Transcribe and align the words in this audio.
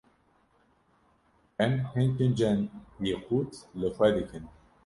Em 1.65 1.75
hin 1.91 2.09
kincên 2.17 2.57
pîqut 3.01 3.51
li 3.79 3.87
xwe 3.95 4.07
dikin. 4.17 4.43